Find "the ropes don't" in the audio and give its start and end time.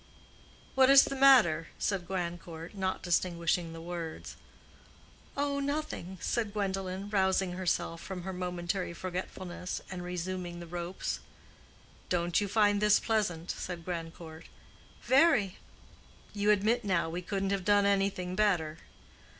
10.59-12.41